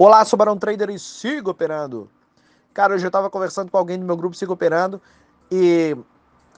Olá, 0.00 0.24
sou 0.24 0.36
Barão 0.36 0.56
Trader 0.56 0.90
e 0.90 0.98
sigo 0.98 1.50
operando. 1.50 2.08
Cara, 2.72 2.94
hoje 2.94 3.04
eu 3.04 3.08
estava 3.08 3.28
conversando 3.28 3.68
com 3.68 3.76
alguém 3.76 3.98
do 3.98 4.06
meu 4.06 4.16
grupo 4.16 4.36
Sigo 4.36 4.52
Operando 4.52 5.02
e 5.50 5.96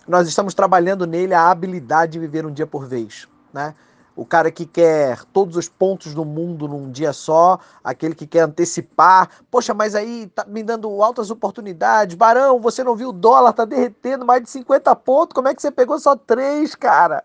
nós 0.06 0.29
estamos 0.29 0.52
trabalhando 0.52 1.06
nele 1.06 1.32
a 1.32 1.50
habilidade 1.50 2.12
de 2.12 2.18
viver 2.18 2.45
um 2.45 2.53
dia 2.53 2.66
por 2.66 2.87
vez, 2.87 3.26
né? 3.50 3.74
O 4.14 4.26
cara 4.26 4.50
que 4.50 4.66
quer 4.66 5.24
todos 5.32 5.56
os 5.56 5.71
pontos 5.71 6.12
do 6.12 6.22
mundo 6.22 6.68
num 6.68 6.90
dia 6.90 7.14
só, 7.14 7.58
aquele 7.82 8.14
que 8.14 8.26
quer 8.26 8.40
antecipar. 8.40 9.30
Poxa, 9.50 9.72
mas 9.72 9.95
aí 9.95 10.27
tá 10.34 10.45
me 10.45 10.62
dando 10.62 11.02
altas 11.02 11.30
oportunidades. 11.30 12.16
Barão, 12.16 12.61
você 12.61 12.84
não 12.84 12.95
viu 12.95 13.09
o 13.09 13.12
dólar 13.12 13.54
tá 13.54 13.64
derretendo 13.64 14.27
mais 14.27 14.43
de 14.43 14.50
50 14.50 14.95
pontos? 14.96 15.32
Como 15.32 15.48
é 15.48 15.54
que 15.54 15.62
você 15.62 15.70
pegou 15.70 15.98
só 15.98 16.14
três, 16.14 16.75
cara? 16.75 17.25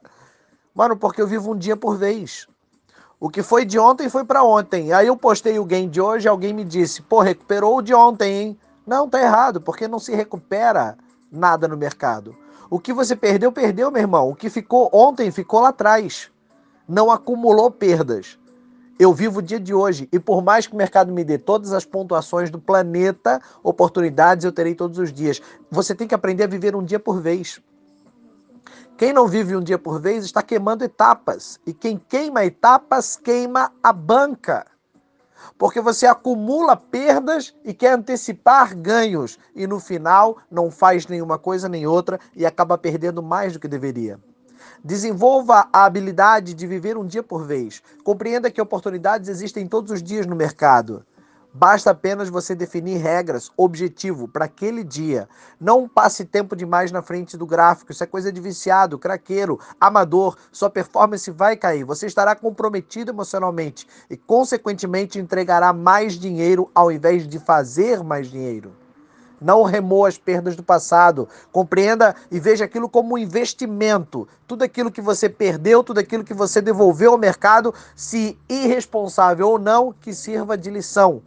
Mano, 0.73 0.95
porque 0.95 1.21
eu 1.21 1.27
vivo 1.27 1.51
um 1.51 1.57
dia 1.57 1.75
por 1.75 1.97
vez. 1.97 2.47
O 3.19 3.29
que 3.29 3.41
foi 3.41 3.65
de 3.65 3.79
ontem 3.79 4.09
foi 4.09 4.25
para 4.25 4.43
ontem. 4.43 4.91
Aí 4.91 5.07
eu 5.07 5.15
postei 5.15 5.57
o 5.57 5.65
game 5.65 5.87
de 5.87 6.01
hoje, 6.01 6.27
alguém 6.27 6.53
me 6.53 6.65
disse: 6.65 7.01
"Pô, 7.01 7.21
recuperou 7.21 7.77
o 7.77 7.81
de 7.81 7.93
ontem, 7.93 8.33
hein?" 8.33 8.59
Não, 8.85 9.09
tá 9.09 9.21
errado, 9.21 9.59
porque 9.61 9.87
não 9.87 9.99
se 9.99 10.13
recupera 10.13 10.97
nada 11.31 11.67
no 11.67 11.77
mercado. 11.77 12.35
O 12.69 12.79
que 12.79 12.93
você 12.93 13.15
perdeu, 13.15 13.51
perdeu, 13.51 13.89
meu 13.89 14.01
irmão. 14.01 14.29
O 14.29 14.35
que 14.35 14.49
ficou 14.49 14.89
ontem 14.93 15.31
ficou 15.31 15.61
lá 15.61 15.69
atrás. 15.69 16.29
Não 16.87 17.09
acumulou 17.09 17.71
perdas. 17.71 18.37
Eu 18.97 19.13
vivo 19.13 19.39
o 19.39 19.41
dia 19.41 19.59
de 19.59 19.73
hoje 19.73 20.07
e 20.11 20.19
por 20.19 20.41
mais 20.41 20.67
que 20.67 20.73
o 20.73 20.77
mercado 20.77 21.11
me 21.11 21.23
dê 21.23 21.37
todas 21.37 21.73
as 21.73 21.83
pontuações 21.83 22.49
do 22.49 22.59
planeta, 22.59 23.41
oportunidades 23.61 24.45
eu 24.45 24.53
terei 24.53 24.73
todos 24.73 24.97
os 24.99 25.11
dias. 25.11 25.41
Você 25.69 25.93
tem 25.93 26.07
que 26.07 26.15
aprender 26.15 26.43
a 26.43 26.47
viver 26.47 26.75
um 26.75 26.83
dia 26.83 26.99
por 26.99 27.19
vez. 27.19 27.59
Quem 28.97 29.11
não 29.11 29.27
vive 29.27 29.57
um 29.57 29.61
dia 29.61 29.77
por 29.77 29.99
vez 29.99 30.23
está 30.23 30.41
queimando 30.41 30.85
etapas. 30.85 31.59
E 31.65 31.73
quem 31.73 31.97
queima 31.97 32.45
etapas, 32.45 33.17
queima 33.17 33.69
a 33.83 33.91
banca. 33.91 34.65
Porque 35.57 35.81
você 35.81 36.05
acumula 36.05 36.77
perdas 36.77 37.53
e 37.65 37.73
quer 37.73 37.91
antecipar 37.91 38.73
ganhos. 38.73 39.37
E 39.53 39.67
no 39.67 39.81
final 39.81 40.37
não 40.49 40.71
faz 40.71 41.07
nenhuma 41.07 41.37
coisa 41.37 41.67
nem 41.67 41.85
outra 41.85 42.17
e 42.33 42.45
acaba 42.45 42.77
perdendo 42.77 43.21
mais 43.21 43.51
do 43.51 43.59
que 43.59 43.67
deveria. 43.67 44.17
Desenvolva 44.81 45.67
a 45.73 45.83
habilidade 45.83 46.53
de 46.53 46.65
viver 46.65 46.97
um 46.97 47.05
dia 47.05 47.21
por 47.21 47.45
vez. 47.45 47.83
Compreenda 48.01 48.49
que 48.49 48.61
oportunidades 48.61 49.27
existem 49.27 49.67
todos 49.67 49.91
os 49.91 50.01
dias 50.01 50.25
no 50.25 50.37
mercado. 50.37 51.05
Basta 51.57 51.91
apenas 51.91 52.27
você 52.27 52.53
definir 52.53 52.97
regras, 52.97 53.49
objetivo 53.55 54.27
para 54.27 54.43
aquele 54.43 54.83
dia. 54.83 55.25
Não 55.57 55.87
passe 55.87 56.25
tempo 56.25 56.53
demais 56.53 56.91
na 56.91 57.01
frente 57.01 57.37
do 57.37 57.45
gráfico. 57.45 57.93
Isso 57.93 58.03
é 58.03 58.07
coisa 58.07 58.29
de 58.29 58.41
viciado, 58.41 58.99
craqueiro, 58.99 59.57
amador. 59.79 60.35
Sua 60.51 60.69
performance 60.69 61.31
vai 61.31 61.55
cair. 61.55 61.85
Você 61.85 62.07
estará 62.07 62.35
comprometido 62.35 63.09
emocionalmente 63.09 63.87
e, 64.09 64.17
consequentemente, 64.17 65.17
entregará 65.17 65.71
mais 65.71 66.19
dinheiro 66.19 66.69
ao 66.75 66.91
invés 66.91 67.25
de 67.25 67.39
fazer 67.39 68.03
mais 68.03 68.27
dinheiro. 68.27 68.75
Não 69.39 69.63
remoa 69.63 70.09
as 70.09 70.17
perdas 70.17 70.57
do 70.57 70.63
passado. 70.63 71.25
Compreenda 71.53 72.17
e 72.29 72.37
veja 72.37 72.65
aquilo 72.65 72.89
como 72.89 73.15
um 73.15 73.17
investimento. 73.17 74.27
Tudo 74.45 74.63
aquilo 74.63 74.91
que 74.91 75.01
você 75.01 75.29
perdeu, 75.29 75.85
tudo 75.85 76.01
aquilo 76.01 76.25
que 76.25 76.33
você 76.33 76.61
devolveu 76.61 77.13
ao 77.13 77.17
mercado, 77.17 77.73
se 77.95 78.37
irresponsável 78.49 79.47
ou 79.47 79.57
não, 79.57 79.93
que 79.93 80.13
sirva 80.13 80.57
de 80.57 80.69
lição. 80.69 81.23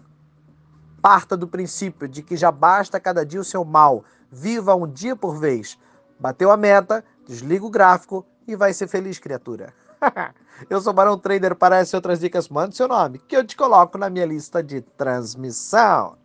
Parta 1.08 1.38
do 1.38 1.48
princípio 1.48 2.06
de 2.06 2.22
que 2.22 2.36
já 2.36 2.52
basta 2.52 3.00
cada 3.00 3.24
dia 3.24 3.40
o 3.40 3.44
seu 3.44 3.64
mal. 3.64 4.04
Viva 4.30 4.74
um 4.74 4.86
dia 4.86 5.16
por 5.16 5.38
vez. 5.38 5.78
Bateu 6.20 6.50
a 6.50 6.56
meta, 6.58 7.02
desliga 7.26 7.64
o 7.64 7.70
gráfico 7.70 8.26
e 8.46 8.54
vai 8.54 8.74
ser 8.74 8.88
feliz, 8.88 9.18
criatura. 9.18 9.72
eu 10.68 10.78
sou 10.82 10.92
Barão 10.92 11.16
Trader. 11.16 11.56
Para 11.56 11.78
essas 11.78 11.94
outras 11.94 12.20
dicas, 12.20 12.50
mande 12.50 12.76
seu 12.76 12.86
nome, 12.86 13.20
que 13.20 13.34
eu 13.34 13.42
te 13.42 13.56
coloco 13.56 13.96
na 13.96 14.10
minha 14.10 14.26
lista 14.26 14.62
de 14.62 14.82
transmissão. 14.82 16.18